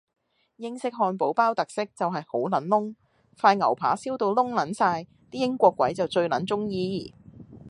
[0.55, 2.95] 英式漢堡包特色就係好撚燶，
[3.37, 7.13] 塊牛扒燒到燶撚晒啲英國鬼最撚鍾意